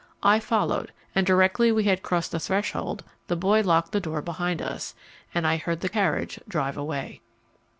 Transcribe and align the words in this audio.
I 0.23 0.39
followed, 0.39 0.91
and 1.13 1.27
directly 1.27 1.71
we 1.71 1.83
had 1.83 2.01
crossed 2.01 2.31
the 2.31 2.39
threshold, 2.39 3.03
the 3.27 3.35
boy 3.35 3.61
locked 3.61 3.91
the 3.91 3.99
door 3.99 4.23
behind 4.23 4.59
us, 4.59 4.95
and 5.31 5.45
I 5.45 5.57
heard 5.57 5.81
the 5.81 5.89
carriage 5.89 6.39
drive 6.47 6.75
away. 6.75 7.21